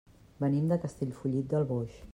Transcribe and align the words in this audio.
Venim 0.43 0.71
de 0.71 0.79
Castellfollit 0.87 1.53
del 1.55 1.69
Boix. 1.75 2.05